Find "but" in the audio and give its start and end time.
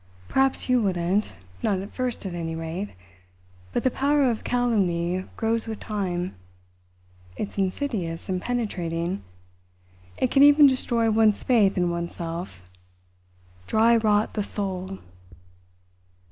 3.71-3.83